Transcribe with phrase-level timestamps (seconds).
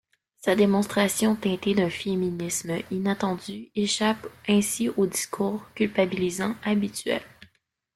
[0.39, 7.21] Sa démonstration teintée d’un féminisme inattendu, échappe ainsi aux discours culpabilisants habituels.